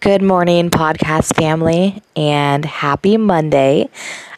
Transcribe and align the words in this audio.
Good 0.00 0.22
morning, 0.22 0.70
podcast 0.70 1.34
family, 1.34 2.00
and 2.14 2.64
happy 2.64 3.16
Monday. 3.16 3.88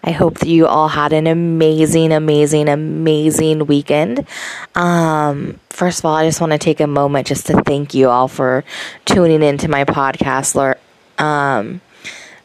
I 0.02 0.10
hope 0.10 0.38
that 0.38 0.48
you 0.48 0.66
all 0.66 0.88
had 0.88 1.12
an 1.12 1.26
amazing, 1.26 2.12
amazing, 2.12 2.66
amazing 2.66 3.66
weekend. 3.66 4.26
Um, 4.74 5.60
first 5.68 5.98
of 5.98 6.06
all, 6.06 6.14
I 6.14 6.26
just 6.26 6.40
want 6.40 6.52
to 6.52 6.58
take 6.58 6.80
a 6.80 6.86
moment 6.86 7.26
just 7.26 7.46
to 7.48 7.60
thank 7.60 7.92
you 7.92 8.08
all 8.08 8.26
for 8.26 8.64
tuning 9.04 9.42
into 9.42 9.68
my 9.68 9.84
podcast. 9.84 10.76
Um, 11.18 11.82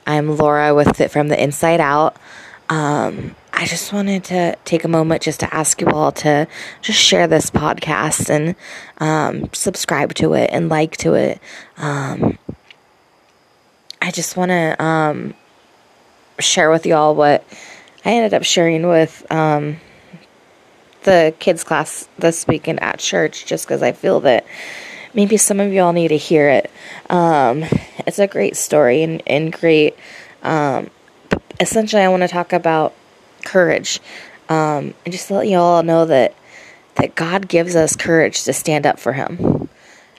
I'm 0.05 0.36
Laura 0.36 0.75
with 0.75 0.97
Fit 0.97 1.09
from 1.09 1.29
the 1.29 1.41
inside 1.41 1.79
out. 1.79 2.18
Um, 2.68 3.34
I 3.54 3.66
just 3.66 3.93
wanted 3.93 4.25
to 4.25 4.57
take 4.66 4.84
a 4.84 4.89
moment 4.89 5.21
just 5.21 5.39
to 5.39 5.54
ask 5.55 5.79
you 5.79 5.88
all 5.88 6.11
to 6.11 6.50
just 6.82 7.00
share 7.00 7.27
this 7.27 7.50
podcast 7.50 8.29
and 8.29 8.55
um, 8.97 9.50
subscribe 9.54 10.13
to 10.16 10.34
it 10.34 10.50
and 10.52 10.68
like 10.68 10.97
to 10.97 11.13
it. 11.13 11.39
I 14.05 14.12
just 14.12 14.38
want 14.38 14.50
to 14.50 14.84
um, 14.84 15.34
share 16.38 16.70
with 16.70 16.86
y'all 16.86 17.16
what 17.16 17.44
I 18.05 18.12
ended 18.12 18.36
up 18.36 18.44
sharing 18.44 18.88
with 18.88 19.26
um, 19.32 19.77
the 21.02 21.34
kids' 21.40 21.63
class 21.63 22.08
this 22.20 22.46
weekend 22.46 22.84
at 22.84 22.99
church, 22.99 23.48
just 23.48 23.66
because 23.66 23.82
I 23.82 23.94
feel 23.94 24.20
that 24.20 24.46
maybe 25.16 25.38
some 25.38 25.60
of 25.60 25.73
y'all 25.73 25.91
need 25.91 26.10
to 26.10 26.18
hear 26.18 26.48
it. 26.49 26.70
Um, 27.10 27.66
it's 28.05 28.20
a 28.20 28.27
great 28.27 28.55
story 28.55 29.02
and, 29.02 29.23
and 29.26 29.52
great. 29.52 29.98
Um, 30.44 30.91
essentially, 31.60 32.04
I 32.04 32.10
want 32.10 32.22
to 32.22 32.27
talk 32.27 32.54
about 32.54 32.94
courage 33.44 33.99
um, 34.49 34.94
and 35.04 35.12
just 35.12 35.32
let 35.32 35.48
y'all 35.48 35.82
know 35.82 36.05
that 36.05 36.35
that 36.98 37.16
God 37.16 37.48
gives 37.48 37.76
us 37.76 37.96
courage 37.96 38.44
to 38.44 38.54
stand 38.54 38.85
up 38.85 38.99
for 38.99 39.13
Him. 39.13 39.68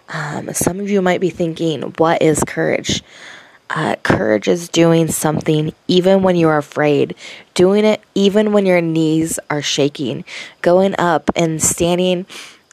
Um, 0.08 0.52
some 0.54 0.80
of 0.80 0.90
you 0.90 1.00
might 1.02 1.20
be 1.20 1.30
thinking, 1.30 1.82
"What 1.98 2.20
is 2.20 2.42
courage?" 2.42 3.04
Uh, 3.68 3.96
courage 4.02 4.46
is 4.46 4.68
doing 4.68 5.08
something 5.08 5.72
even 5.88 6.22
when 6.22 6.36
you're 6.36 6.56
afraid, 6.56 7.16
doing 7.54 7.84
it 7.84 8.00
even 8.14 8.52
when 8.52 8.64
your 8.64 8.80
knees 8.80 9.40
are 9.50 9.62
shaking, 9.62 10.24
going 10.62 10.94
up 10.98 11.30
and 11.34 11.60
standing 11.60 12.26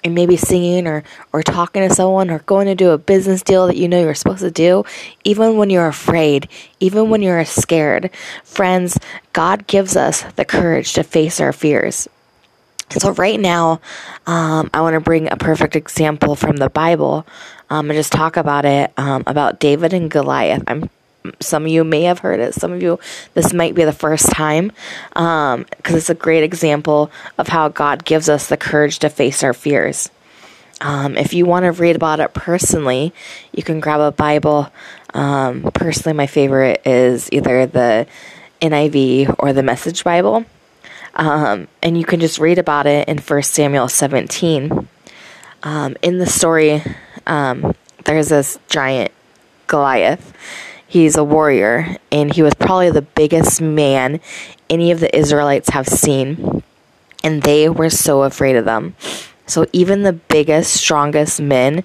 and 0.03 0.13
maybe 0.13 0.37
singing 0.37 0.85
or, 0.85 1.03
or 1.31 1.41
talking 1.41 1.87
to 1.87 1.93
someone 1.93 2.29
or 2.29 2.39
going 2.39 2.67
to 2.67 2.75
do 2.75 2.91
a 2.91 2.97
business 2.97 3.41
deal 3.41 3.67
that 3.67 3.77
you 3.77 3.87
know 3.87 4.01
you're 4.01 4.13
supposed 4.13 4.41
to 4.41 4.51
do, 4.51 4.83
even 5.23 5.57
when 5.57 5.69
you're 5.69 5.87
afraid, 5.87 6.47
even 6.79 7.09
when 7.09 7.21
you're 7.21 7.43
scared. 7.45 8.09
Friends, 8.43 8.99
God 9.31 9.65
gives 9.67 9.95
us 9.95 10.23
the 10.35 10.45
courage 10.45 10.93
to 10.93 11.03
face 11.03 11.39
our 11.39 11.53
fears. 11.53 12.07
So, 12.89 13.11
right 13.13 13.39
now, 13.39 13.81
um, 14.27 14.69
I 14.73 14.81
want 14.81 14.93
to 14.93 14.99
bring 14.99 15.31
a 15.31 15.35
perfect 15.35 15.75
example 15.75 16.35
from 16.35 16.57
the 16.57 16.69
Bible 16.69 17.25
um, 17.69 17.89
and 17.89 17.97
just 17.97 18.11
talk 18.11 18.37
about 18.37 18.65
it 18.65 18.91
um, 18.97 19.23
about 19.25 19.59
David 19.59 19.93
and 19.93 20.11
Goliath. 20.11 20.63
I'm 20.67 20.89
some 21.39 21.63
of 21.63 21.71
you 21.71 21.83
may 21.83 22.03
have 22.03 22.19
heard 22.19 22.39
it. 22.39 22.53
Some 22.53 22.73
of 22.73 22.81
you, 22.81 22.99
this 23.33 23.53
might 23.53 23.75
be 23.75 23.83
the 23.83 23.93
first 23.93 24.29
time, 24.31 24.71
because 25.09 25.55
um, 25.55 25.65
it's 25.85 26.09
a 26.09 26.15
great 26.15 26.43
example 26.43 27.11
of 27.37 27.47
how 27.47 27.69
God 27.69 28.05
gives 28.05 28.29
us 28.29 28.47
the 28.47 28.57
courage 28.57 28.99
to 28.99 29.09
face 29.09 29.43
our 29.43 29.53
fears. 29.53 30.09
Um, 30.81 31.15
if 31.15 31.33
you 31.33 31.45
want 31.45 31.63
to 31.63 31.71
read 31.71 31.95
about 31.95 32.19
it 32.19 32.33
personally, 32.33 33.13
you 33.53 33.63
can 33.63 33.79
grab 33.79 34.01
a 34.01 34.11
Bible. 34.11 34.69
Um, 35.13 35.71
personally, 35.73 36.15
my 36.15 36.27
favorite 36.27 36.81
is 36.85 37.29
either 37.31 37.65
the 37.65 38.05
NIV 38.61 39.35
or 39.39 39.53
the 39.53 39.63
Message 39.63 40.03
Bible. 40.03 40.45
Um, 41.15 41.67
and 41.81 41.97
you 41.97 42.05
can 42.05 42.19
just 42.19 42.39
read 42.39 42.57
about 42.57 42.87
it 42.87 43.07
in 43.07 43.17
1 43.17 43.43
Samuel 43.43 43.87
17. 43.87 44.87
Um, 45.63 45.95
in 46.01 46.17
the 46.17 46.25
story, 46.25 46.81
um, 47.27 47.75
there's 48.05 48.29
this 48.29 48.59
giant 48.67 49.11
Goliath. 49.67 50.33
He's 50.87 51.15
a 51.15 51.23
warrior, 51.23 51.97
and 52.11 52.33
he 52.33 52.43
was 52.43 52.53
probably 52.53 52.91
the 52.91 53.01
biggest 53.01 53.61
man 53.61 54.19
any 54.69 54.91
of 54.91 54.99
the 54.99 55.15
Israelites 55.15 55.69
have 55.69 55.87
seen. 55.87 56.63
And 57.23 57.41
they 57.41 57.69
were 57.69 57.89
so 57.89 58.23
afraid 58.23 58.55
of 58.55 58.65
them. 58.65 58.95
So 59.45 59.65
even 59.73 60.03
the 60.03 60.13
biggest, 60.13 60.73
strongest 60.73 61.41
men 61.41 61.83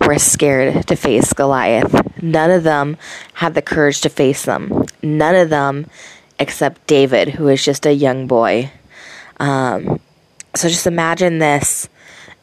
were 0.00 0.18
scared 0.18 0.86
to 0.88 0.96
face 0.96 1.32
Goliath. 1.32 2.22
None 2.22 2.50
of 2.50 2.62
them 2.62 2.96
had 3.34 3.54
the 3.54 3.62
courage 3.62 4.00
to 4.02 4.08
face 4.08 4.44
them. 4.44 4.86
None 5.02 5.34
of 5.34 5.50
them 5.50 5.86
except 6.38 6.86
David, 6.86 7.28
who 7.28 7.48
is 7.48 7.64
just 7.64 7.86
a 7.86 7.92
young 7.92 8.26
boy. 8.26 8.70
Um, 9.38 10.00
so 10.54 10.68
just 10.68 10.86
imagine 10.86 11.38
this. 11.38 11.88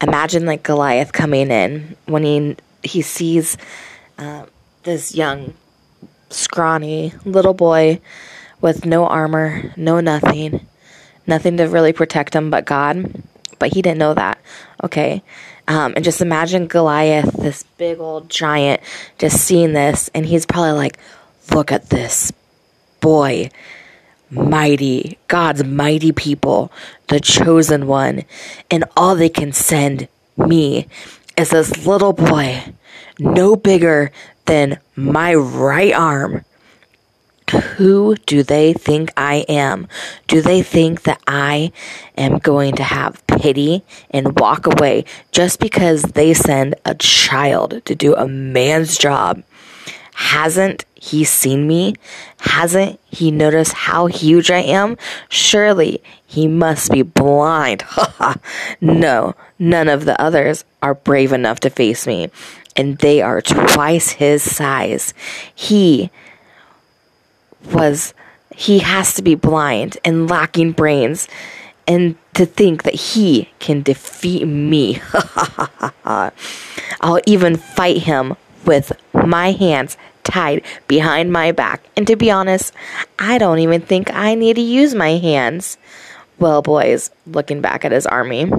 Imagine 0.01 0.45
like 0.45 0.63
Goliath 0.63 1.11
coming 1.11 1.51
in 1.51 1.95
when 2.05 2.23
he 2.23 2.55
he 2.81 3.01
sees 3.01 3.57
uh, 4.17 4.45
this 4.83 5.13
young, 5.13 5.53
scrawny 6.29 7.13
little 7.25 7.53
boy 7.53 8.00
with 8.61 8.85
no 8.85 9.05
armor, 9.05 9.73
no 9.75 10.00
nothing, 10.00 10.66
nothing 11.27 11.57
to 11.57 11.66
really 11.66 11.94
protect 11.94 12.33
him 12.33 12.50
but 12.50 12.66
God. 12.66 13.23
But 13.59 13.73
he 13.73 13.81
didn't 13.81 14.00
know 14.00 14.13
that. 14.13 14.39
Okay. 14.83 15.21
Um, 15.67 15.94
and 15.95 16.03
just 16.03 16.21
imagine 16.21 16.67
Goliath, 16.67 17.31
this 17.33 17.63
big 17.77 18.00
old 18.00 18.29
giant, 18.29 18.81
just 19.19 19.38
seeing 19.38 19.73
this, 19.73 20.09
and 20.16 20.25
he's 20.25 20.45
probably 20.45 20.71
like, 20.71 20.97
look 21.51 21.71
at 21.71 21.89
this 21.89 22.31
boy 23.00 23.50
mighty, 24.32 25.18
God's 25.28 25.64
mighty 25.64 26.12
people, 26.12 26.72
the 27.08 27.20
chosen 27.20 27.88
one, 27.88 28.24
and 28.70 28.84
all 28.96 29.16
they 29.16 29.30
can 29.30 29.52
send 29.52 30.08
me 30.38 30.88
is 31.38 31.50
this 31.50 31.86
little 31.86 32.14
boy, 32.14 32.74
no 33.18 33.56
bigger 33.56 34.12
than 34.46 34.80
my 34.96 35.34
right 35.34 35.94
arm. 35.94 36.46
Who 37.78 38.16
do 38.28 38.44
they 38.44 38.74
think 38.74 39.12
I 39.18 39.46
am? 39.50 39.88
Do 40.28 40.40
they 40.40 40.62
think 40.62 41.04
that 41.04 41.20
I 41.26 41.72
am 42.16 42.38
going 42.38 42.76
to 42.76 42.84
have 42.84 43.26
pity 43.26 43.84
and 44.12 44.40
walk 44.40 44.68
away 44.68 45.06
just 45.31 45.60
because 45.60 46.04
they 46.04 46.36
send 46.36 46.76
a 46.86 46.94
child 46.94 47.81
to 47.86 47.96
do 47.96 48.16
a 48.16 48.28
man's 48.28 49.00
job? 49.00 49.42
Hasn't 50.19 50.84
he 50.96 51.24
seen 51.24 51.66
me? 51.66 51.96
Hasn't 52.41 53.00
he 53.09 53.31
noticed 53.31 53.72
how 53.72 54.07
huge 54.07 54.52
I 54.52 54.59
am? 54.59 54.97
Surely 55.30 56.03
he 56.28 56.46
must 56.46 56.91
be 56.91 57.03
blind. 57.03 57.85
no, 58.81 59.34
none 59.57 59.88
of 59.88 60.03
the 60.03 60.22
others 60.22 60.66
are 60.81 60.94
brave 60.94 61.31
enough 61.31 61.62
to 61.62 61.69
face 61.69 62.06
me, 62.06 62.30
and 62.75 62.97
they 62.97 63.22
are 63.22 63.41
twice 63.41 64.12
his 64.12 64.44
size. 64.44 65.13
He 65.56 66.12
was, 67.72 68.13
he 68.53 68.80
has 68.80 69.13
to 69.13 69.22
be 69.22 69.36
blind 69.36 69.97
and 70.03 70.30
lacking 70.30 70.74
brains. 70.74 71.30
And 71.88 72.18
to 72.36 72.46
think 72.46 72.84
that 72.84 72.94
he 72.94 73.50
can 73.57 73.81
defeat 73.81 74.46
me. 74.46 75.01
I'll 76.03 77.22
even 77.25 77.56
fight 77.56 78.03
him 78.03 78.36
with 78.66 78.91
my 79.13 79.51
hands 79.51 79.97
tied 80.29 80.63
behind 80.88 81.31
my 81.31 81.51
back. 81.51 81.84
And 81.95 82.06
to 82.07 82.16
be 82.16 82.31
honest, 82.31 82.73
I 83.17 83.38
don't 83.38 83.59
even 83.59 83.81
think 83.81 84.13
I 84.13 84.35
need 84.35 84.56
to 84.56 84.62
use 84.62 84.95
my 84.95 85.12
hands. 85.12 85.78
Well, 86.40 86.62
boys, 86.62 87.12
looking 87.28 87.62
back 87.62 87.84
at 87.84 87.91
his 87.91 88.06
army, 88.06 88.51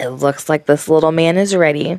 it 0.00 0.08
looks 0.08 0.48
like 0.48 0.66
this 0.66 0.88
little 0.88 1.12
man 1.12 1.36
is 1.36 1.54
ready. 1.54 1.98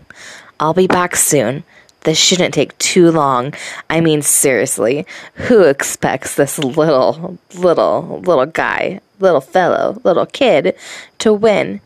I'll 0.60 0.74
be 0.74 0.88
back 0.88 1.16
soon. 1.16 1.64
This 2.02 2.18
shouldn't 2.18 2.54
take 2.54 2.78
too 2.78 3.12
long. 3.12 3.54
I 3.90 4.00
mean, 4.00 4.22
seriously, 4.22 5.06
who 5.36 5.64
expects 5.64 6.36
this 6.36 6.58
little, 6.58 7.38
little, 7.56 8.22
little 8.22 8.46
guy, 8.46 9.02
little 9.20 9.42
fellow, 9.42 10.00
little 10.04 10.26
kid 10.26 10.76
to 11.20 11.34
win? 11.34 11.82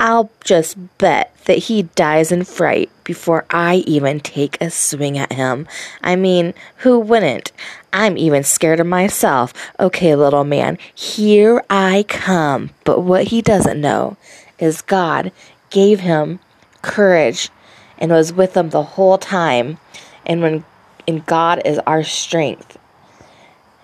I'll 0.00 0.30
just 0.44 0.76
bet 0.98 1.34
that 1.46 1.58
he 1.58 1.82
dies 1.82 2.30
in 2.30 2.44
fright 2.44 2.88
before 3.02 3.44
I 3.50 3.76
even 3.86 4.20
take 4.20 4.60
a 4.60 4.70
swing 4.70 5.18
at 5.18 5.32
him. 5.32 5.66
I 6.02 6.14
mean, 6.14 6.54
who 6.78 7.00
wouldn't? 7.00 7.50
I'm 7.92 8.16
even 8.16 8.44
scared 8.44 8.78
of 8.78 8.86
myself. 8.86 9.52
Okay, 9.80 10.14
little 10.14 10.44
man, 10.44 10.78
here 10.94 11.64
I 11.68 12.04
come. 12.06 12.70
But 12.84 13.00
what 13.00 13.24
he 13.24 13.42
doesn't 13.42 13.80
know 13.80 14.16
is 14.58 14.82
God 14.82 15.32
gave 15.70 16.00
him 16.00 16.38
courage 16.82 17.50
and 17.98 18.12
was 18.12 18.32
with 18.32 18.56
him 18.56 18.70
the 18.70 18.82
whole 18.82 19.18
time. 19.18 19.78
And 20.24 20.42
when 20.42 20.64
and 21.08 21.24
God 21.24 21.62
is 21.64 21.78
our 21.80 22.04
strength. 22.04 22.78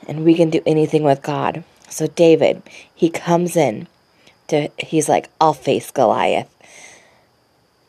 And 0.06 0.24
we 0.24 0.34
can 0.34 0.50
do 0.50 0.60
anything 0.66 1.02
with 1.02 1.22
God. 1.22 1.64
So 1.88 2.06
David, 2.06 2.62
he 2.94 3.08
comes 3.08 3.56
in 3.56 3.88
to 4.48 4.68
he's 4.78 5.08
like, 5.08 5.30
I'll 5.40 5.54
face 5.54 5.90
Goliath. 5.90 6.48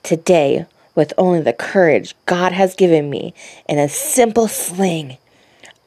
Today, 0.04 0.66
with 0.94 1.14
only 1.18 1.42
the 1.42 1.54
courage 1.54 2.16
God 2.26 2.52
has 2.52 2.76
given 2.76 3.10
me 3.10 3.34
in 3.68 3.80
a 3.80 3.90
simple 3.90 4.48
sling, 4.48 5.18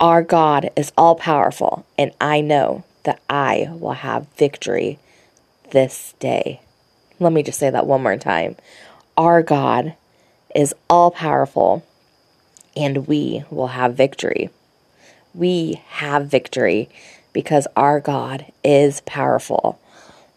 our 0.01 0.23
God 0.23 0.71
is 0.77 0.93
all 0.97 1.15
powerful, 1.15 1.87
and 1.97 2.13
I 2.21 2.41
know 2.41 2.85
that 3.05 3.21
I 3.29 3.69
will 3.71 3.93
have 3.93 4.29
victory 4.37 4.99
this 5.71 6.15
day. 6.19 6.61
Let 7.19 7.33
me 7.33 7.43
just 7.43 7.59
say 7.59 7.71
that 7.71 7.87
one 7.87 8.03
more 8.03 8.17
time. 8.17 8.57
Our 9.17 9.43
God 9.43 9.95
is 10.55 10.75
all 10.89 11.11
powerful, 11.11 11.85
and 12.77 13.09
we 13.09 13.45
will 13.51 13.69
have 13.69 13.95
victory. 13.95 14.51
We 15.35 15.83
have 15.89 16.27
victory 16.27 16.89
because 17.33 17.67
our 17.77 18.01
God 18.01 18.47
is 18.63 19.01
powerful. 19.03 19.81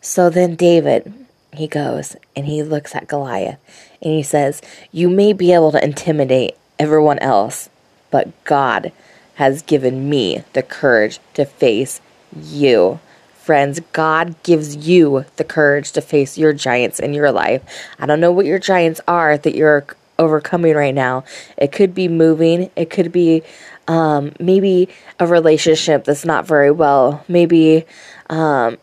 So 0.02 0.32
then 0.32 0.56
David, 0.56 1.14
he 1.54 1.68
goes 1.68 2.16
and 2.36 2.48
he 2.48 2.64
looks 2.64 2.96
at 2.96 3.08
Goliath 3.08 3.60
and 4.02 4.14
he 4.14 4.24
says, 4.24 4.62
You 4.92 5.10
may 5.10 5.32
be 5.32 5.54
able 5.54 5.72
to 5.72 5.84
intimidate 5.84 6.58
everyone 6.80 7.20
else, 7.20 7.70
but 8.10 8.32
God 8.44 8.92
has 9.36 9.62
given 9.62 10.10
me 10.10 10.44
the 10.54 10.64
courage 10.64 11.20
to 11.36 11.46
face 11.46 12.02
you. 12.36 13.00
Friends, 13.36 13.80
God 13.94 14.42
gives 14.44 14.76
you 14.76 15.26
the 15.36 15.44
courage 15.44 15.92
to 15.94 16.02
face 16.02 16.38
your 16.38 16.54
giants 16.54 17.00
in 17.00 17.14
your 17.14 17.32
life. 17.32 17.62
I 18.00 18.06
don't 18.08 18.20
know 18.20 18.32
what 18.32 18.46
your 18.46 18.60
giants 18.60 19.02
are 19.08 19.38
that 19.38 19.56
you're 19.56 19.86
overcoming 20.18 20.76
right 20.76 20.94
now. 20.96 21.26
It 21.58 21.72
could 21.72 21.94
be 21.94 22.08
moving, 22.08 22.72
it 22.76 22.90
could 22.90 23.12
be 23.12 23.44
um, 23.88 24.34
maybe 24.40 24.90
a 25.20 25.28
relationship 25.28 26.06
that's 26.06 26.26
not 26.26 26.46
very 26.46 26.72
well, 26.72 27.24
maybe 27.28 27.86
um, 28.30 28.78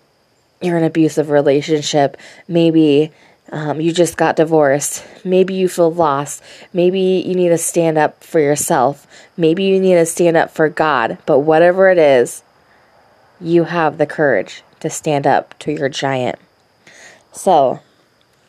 you're 0.61 0.77
in 0.77 0.83
an 0.83 0.89
abusive 0.89 1.31
relationship, 1.31 2.17
maybe 2.47 3.13
um, 3.51 3.81
you 3.81 3.93
just 3.93 4.17
got 4.17 4.37
divorced. 4.37 5.05
Maybe 5.25 5.55
you 5.55 5.69
feel 5.69 5.93
lost. 5.93 6.43
Maybe 6.73 7.23
you 7.27 7.35
need 7.35 7.49
to 7.49 7.59
stand 7.59 7.97
up 7.97 8.23
for 8.23 8.41
yourself. 8.41 9.07
Maybe 9.37 9.65
you 9.65 9.81
need 9.81 9.95
to 9.95 10.07
stand 10.07 10.37
up 10.37 10.51
for 10.51 10.69
God. 10.69 11.19
But 11.25 11.41
whatever 11.41 11.89
it 11.89 11.99
is, 11.99 12.43
you 13.41 13.65
have 13.65 13.99
the 13.99 14.07
courage 14.07 14.63
to 14.81 14.91
stand 14.91 15.27
up 15.27 15.59
to 15.61 15.73
your 15.73 15.89
giant. 15.89 16.39
So, 17.33 17.81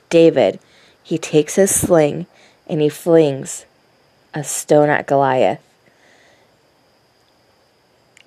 David, 0.10 0.60
he 1.02 1.18
takes 1.18 1.56
his 1.56 1.74
sling 1.74 2.26
and 2.68 2.82
he 2.82 2.90
flings 2.90 3.66
a 4.34 4.44
stone 4.44 4.90
at 4.90 5.08
Goliath. 5.08 5.62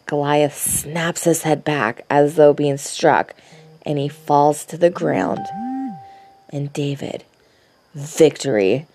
Goliath 0.07 0.57
snaps 0.57 1.25
his 1.25 1.43
head 1.43 1.65
back 1.65 2.05
as 2.11 2.37
though 2.37 2.53
being 2.53 2.77
struck, 2.77 3.35
and 3.85 3.99
he 3.99 4.09
falls 4.09 4.65
to 4.67 4.77
the 4.77 4.91
ground 4.91 5.41
and 6.51 6.73
David. 6.73 7.25
Victory. 7.95 8.87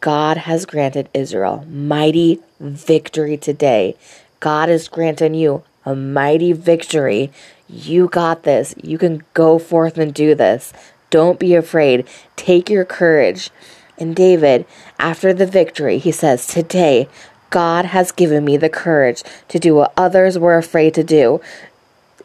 God 0.00 0.36
has 0.36 0.66
granted 0.66 1.08
Israel 1.14 1.64
mighty 1.68 2.40
victory 2.60 3.36
today. 3.36 3.96
God 4.40 4.68
is 4.68 4.88
granting 4.88 5.34
you 5.34 5.62
a 5.86 5.94
mighty 5.94 6.52
victory. 6.52 7.32
You 7.68 8.08
got 8.08 8.42
this. 8.42 8.74
You 8.82 8.98
can 8.98 9.22
go 9.32 9.58
forth 9.58 9.96
and 9.96 10.12
do 10.12 10.34
this. 10.34 10.72
Don't 11.10 11.38
be 11.38 11.54
afraid. 11.54 12.06
Take 12.36 12.68
your 12.68 12.84
courage. 12.84 13.50
And 13.98 14.16
David, 14.16 14.66
after 14.98 15.32
the 15.32 15.46
victory, 15.46 15.98
he 15.98 16.12
says, 16.12 16.46
Today, 16.46 17.08
God 17.50 17.84
has 17.84 18.10
given 18.10 18.44
me 18.44 18.56
the 18.56 18.68
courage 18.68 19.22
to 19.48 19.58
do 19.58 19.76
what 19.76 19.92
others 19.96 20.38
were 20.38 20.56
afraid 20.56 20.92
to 20.94 21.04
do. 21.04 21.40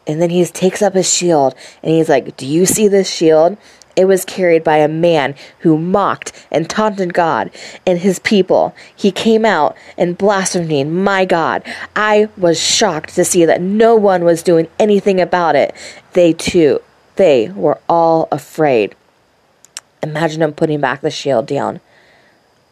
And 0.06 0.20
then 0.20 0.30
he 0.30 0.44
takes 0.44 0.82
up 0.82 0.94
his 0.94 1.12
shield 1.12 1.54
and 1.82 1.92
he's 1.92 2.08
like, 2.08 2.36
Do 2.36 2.46
you 2.46 2.66
see 2.66 2.88
this 2.88 3.08
shield? 3.08 3.56
It 3.96 4.04
was 4.06 4.24
carried 4.24 4.64
by 4.64 4.78
a 4.78 4.88
man 4.88 5.34
who 5.58 5.76
mocked 5.76 6.32
and 6.50 6.70
taunted 6.70 7.12
God 7.12 7.50
and 7.86 7.98
his 7.98 8.18
people. 8.20 8.74
He 8.94 9.10
came 9.10 9.44
out 9.44 9.76
and 9.98 10.16
blasphemed 10.16 10.90
my 10.90 11.24
God. 11.24 11.62
I 11.94 12.28
was 12.36 12.58
shocked 12.58 13.14
to 13.16 13.24
see 13.24 13.44
that 13.44 13.60
no 13.60 13.94
one 13.96 14.24
was 14.24 14.42
doing 14.42 14.68
anything 14.78 15.20
about 15.20 15.56
it. 15.56 15.74
They 16.12 16.32
too, 16.32 16.80
they 17.16 17.50
were 17.50 17.78
all 17.88 18.28
afraid. 18.32 18.94
Imagine 20.02 20.42
him 20.42 20.52
putting 20.52 20.80
back 20.80 21.02
the 21.02 21.10
shield 21.10 21.46
down. 21.46 21.80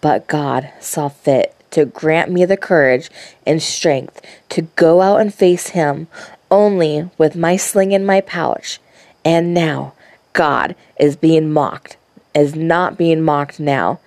But 0.01 0.29
God 0.29 0.71
saw 0.81 1.09
fit 1.09 1.55
to 1.71 1.85
grant 1.85 2.31
me 2.31 2.45
the 2.45 2.57
courage 2.57 3.11
and 3.47 3.63
strength 3.63 4.21
to 4.51 4.63
go 4.63 5.01
out 5.01 5.21
and 5.21 5.33
face 5.35 5.69
him 5.69 6.09
only 6.51 7.11
with 7.19 7.37
my 7.37 7.57
sling 7.57 7.93
in 7.93 8.07
my 8.07 8.21
pouch. 8.21 8.81
And 9.25 9.53
now, 9.53 9.95
God 10.33 10.75
is 10.99 11.17
being 11.17 11.53
mocked, 11.53 11.97
is 12.35 12.55
not 12.55 12.97
being 12.97 13.23
mocked 13.23 13.61
now. 13.61 14.01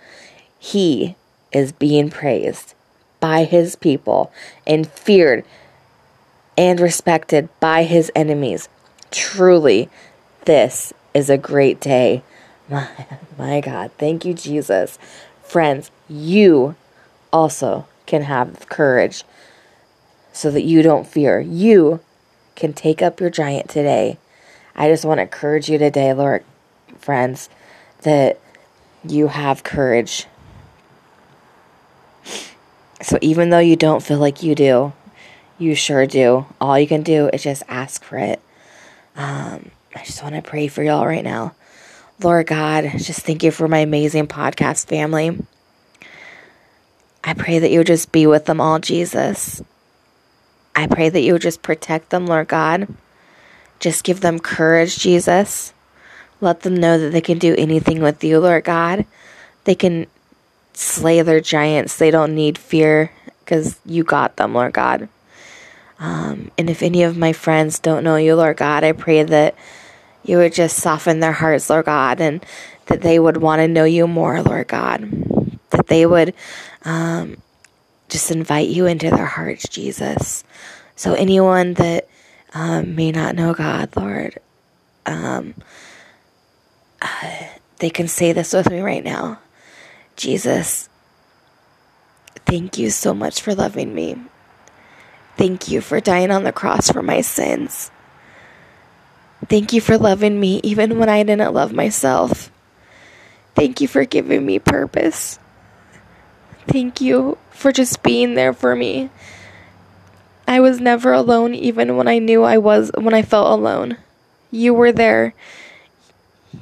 He 0.57 1.15
is 1.51 1.71
being 1.71 2.09
praised 2.09 2.73
by 3.19 3.43
his 3.43 3.75
people 3.75 4.31
and 4.65 4.87
feared 4.87 5.43
and 6.57 6.79
respected 6.79 7.49
by 7.59 7.83
his 7.83 8.11
enemies. 8.15 8.69
Truly, 9.11 9.89
this 10.45 10.93
is 11.13 11.29
a 11.29 11.37
great 11.37 11.79
day. 11.79 12.23
My, 12.69 12.87
my 13.37 13.59
God, 13.59 13.91
thank 13.97 14.23
you, 14.23 14.33
Jesus. 14.33 14.97
Friends, 15.43 15.91
you 16.07 16.75
also 17.31 17.87
can 18.05 18.23
have 18.23 18.67
courage 18.69 19.23
so 20.33 20.51
that 20.51 20.63
you 20.63 20.81
don't 20.81 21.07
fear. 21.07 21.39
You 21.39 21.99
can 22.55 22.73
take 22.73 23.01
up 23.01 23.19
your 23.19 23.29
giant 23.29 23.69
today 23.69 24.17
I 24.75 24.89
just 24.89 25.05
want 25.05 25.17
to 25.17 25.23
encourage 25.23 25.69
you 25.69 25.77
today, 25.77 26.13
Lord, 26.13 26.43
friends, 26.97 27.49
that 28.01 28.39
you 29.07 29.27
have 29.27 29.63
courage. 29.63 30.27
So 33.01 33.17
even 33.21 33.49
though 33.49 33.59
you 33.59 33.75
don't 33.75 34.03
feel 34.03 34.19
like 34.19 34.43
you 34.43 34.55
do, 34.55 34.93
you 35.57 35.75
sure 35.75 36.05
do. 36.05 36.45
All 36.59 36.79
you 36.79 36.87
can 36.87 37.03
do 37.03 37.29
is 37.33 37.43
just 37.43 37.63
ask 37.67 38.03
for 38.03 38.17
it. 38.17 38.41
Um, 39.15 39.71
I 39.95 40.03
just 40.05 40.23
want 40.23 40.35
to 40.35 40.41
pray 40.41 40.67
for 40.67 40.83
y'all 40.83 41.05
right 41.05 41.23
now. 41.23 41.53
Lord 42.21 42.47
God, 42.47 42.89
just 42.97 43.25
thank 43.25 43.43
you 43.43 43.51
for 43.51 43.67
my 43.67 43.79
amazing 43.79 44.27
podcast 44.27 44.87
family. 44.87 45.37
I 47.23 47.33
pray 47.33 47.59
that 47.59 47.71
you 47.71 47.79
would 47.79 47.87
just 47.87 48.11
be 48.11 48.25
with 48.25 48.45
them 48.45 48.59
all, 48.59 48.79
Jesus. 48.79 49.61
I 50.75 50.87
pray 50.87 51.09
that 51.09 51.21
you 51.21 51.33
would 51.33 51.41
just 51.41 51.61
protect 51.61 52.09
them, 52.09 52.25
Lord 52.25 52.47
God. 52.47 52.87
Just 53.79 54.03
give 54.03 54.21
them 54.21 54.39
courage, 54.39 54.97
Jesus. 54.97 55.73
Let 56.39 56.61
them 56.61 56.75
know 56.75 56.97
that 56.97 57.11
they 57.11 57.21
can 57.21 57.37
do 57.37 57.55
anything 57.57 58.01
with 58.01 58.23
you, 58.23 58.39
Lord 58.39 58.63
God. 58.63 59.05
They 59.65 59.75
can 59.75 60.07
slay 60.73 61.21
their 61.21 61.41
giants. 61.41 61.97
They 61.97 62.09
don't 62.11 62.33
need 62.33 62.57
fear 62.57 63.11
because 63.39 63.79
you 63.85 64.03
got 64.03 64.37
them, 64.37 64.53
Lord 64.53 64.73
God. 64.73 65.07
Um, 65.99 66.49
and 66.57 66.69
if 66.69 66.81
any 66.81 67.03
of 67.03 67.17
my 67.17 67.33
friends 67.33 67.77
don't 67.77 68.03
know 68.03 68.15
you, 68.15 68.35
Lord 68.35 68.57
God, 68.57 68.83
I 68.83 68.91
pray 68.91 69.21
that 69.21 69.55
you 70.23 70.37
would 70.37 70.53
just 70.53 70.77
soften 70.77 71.19
their 71.19 71.31
hearts, 71.31 71.69
Lord 71.69 71.85
God, 71.85 72.19
and 72.19 72.43
that 72.87 73.01
they 73.01 73.19
would 73.19 73.37
want 73.37 73.59
to 73.59 73.67
know 73.67 73.83
you 73.83 74.07
more, 74.07 74.41
Lord 74.41 74.67
God. 74.67 75.30
That 75.71 75.87
they 75.87 76.05
would 76.05 76.33
um, 76.83 77.41
just 78.09 78.31
invite 78.31 78.69
you 78.69 78.85
into 78.85 79.09
their 79.09 79.25
hearts, 79.25 79.67
Jesus. 79.67 80.43
So, 80.95 81.13
anyone 81.13 81.73
that 81.75 82.07
um, 82.53 82.95
may 82.95 83.11
not 83.11 83.35
know 83.35 83.53
God, 83.53 83.89
Lord, 83.95 84.37
um, 85.05 85.55
uh, 87.01 87.47
they 87.79 87.89
can 87.89 88.07
say 88.07 88.31
this 88.33 88.53
with 88.53 88.69
me 88.69 88.81
right 88.81 89.03
now. 89.03 89.39
Jesus, 90.15 90.89
thank 92.45 92.77
you 92.77 92.89
so 92.89 93.13
much 93.13 93.41
for 93.41 93.55
loving 93.55 93.95
me. 93.95 94.17
Thank 95.37 95.69
you 95.69 95.81
for 95.81 95.99
dying 95.99 96.29
on 96.29 96.43
the 96.43 96.51
cross 96.51 96.91
for 96.91 97.01
my 97.01 97.21
sins. 97.21 97.89
Thank 99.47 99.73
you 99.73 99.81
for 99.81 99.97
loving 99.97 100.39
me 100.39 100.59
even 100.63 100.99
when 100.99 101.09
I 101.09 101.23
didn't 101.23 101.53
love 101.53 101.73
myself. 101.73 102.51
Thank 103.55 103.81
you 103.81 103.87
for 103.87 104.05
giving 104.05 104.45
me 104.45 104.59
purpose. 104.59 105.39
Thank 106.67 107.01
you 107.01 107.37
for 107.49 107.71
just 107.71 108.03
being 108.03 108.35
there 108.35 108.53
for 108.53 108.75
me 108.75 109.09
I 110.51 110.59
was 110.59 110.81
never 110.81 111.13
alone 111.13 111.55
even 111.55 111.95
when 111.95 112.09
I 112.09 112.19
knew 112.19 112.43
I 112.43 112.57
was 112.57 112.91
when 112.95 113.13
I 113.13 113.21
felt 113.21 113.57
alone. 113.57 113.95
You 114.51 114.73
were 114.73 114.91
there. 114.91 115.33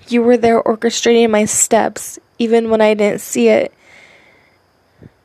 You 0.07 0.21
were 0.21 0.37
there 0.37 0.61
orchestrating 0.61 1.31
my 1.31 1.45
steps 1.45 2.19
even 2.37 2.69
when 2.69 2.81
I 2.81 2.93
didn't 2.93 3.21
see 3.21 3.47
it. 3.47 3.73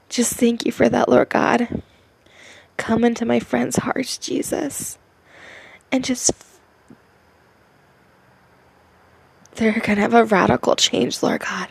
Just 0.09 0.37
thank 0.37 0.65
you 0.65 0.73
for 0.73 0.89
that, 0.89 1.11
Lord 1.11 1.29
God. 1.29 1.83
Come 2.79 3.05
into 3.05 3.27
my 3.27 3.39
friends' 3.39 3.77
hearts, 3.77 4.17
Jesus. 4.17 4.97
And 5.93 6.03
just 6.03 6.33
they're 9.57 9.73
going 9.73 9.97
to 9.97 10.01
have 10.01 10.15
a 10.15 10.25
radical 10.25 10.75
change, 10.75 11.23
Lord 11.23 11.43
God. 11.43 11.69